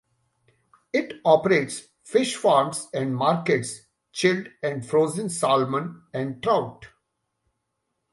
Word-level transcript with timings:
It 0.91 1.21
operates 1.23 1.89
fish 2.03 2.35
farms 2.35 2.87
and 2.91 3.15
markets 3.15 3.81
chilled 4.11 4.47
and 4.63 4.83
frozen 4.83 5.29
salmon 5.29 6.01
and 6.11 6.41
trout. 6.41 6.87